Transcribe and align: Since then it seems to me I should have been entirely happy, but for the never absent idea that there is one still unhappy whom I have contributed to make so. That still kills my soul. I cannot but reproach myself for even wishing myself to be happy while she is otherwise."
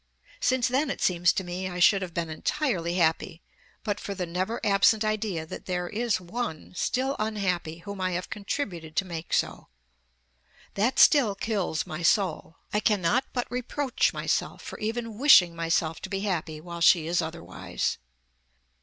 Since 0.39 0.67
then 0.67 0.89
it 0.89 0.99
seems 0.99 1.31
to 1.33 1.43
me 1.43 1.69
I 1.69 1.77
should 1.77 2.01
have 2.01 2.11
been 2.15 2.31
entirely 2.31 2.95
happy, 2.95 3.43
but 3.83 3.99
for 3.99 4.15
the 4.15 4.25
never 4.25 4.59
absent 4.65 5.05
idea 5.05 5.45
that 5.45 5.67
there 5.67 5.87
is 5.89 6.19
one 6.19 6.73
still 6.75 7.15
unhappy 7.19 7.83
whom 7.85 8.01
I 8.01 8.13
have 8.13 8.27
contributed 8.31 8.95
to 8.95 9.05
make 9.05 9.31
so. 9.31 9.67
That 10.73 10.97
still 10.97 11.35
kills 11.35 11.85
my 11.85 12.01
soul. 12.01 12.55
I 12.73 12.79
cannot 12.79 13.25
but 13.31 13.45
reproach 13.51 14.11
myself 14.11 14.63
for 14.63 14.79
even 14.79 15.19
wishing 15.19 15.55
myself 15.55 16.01
to 16.01 16.09
be 16.09 16.21
happy 16.21 16.59
while 16.59 16.81
she 16.81 17.05
is 17.05 17.21
otherwise." 17.21 17.99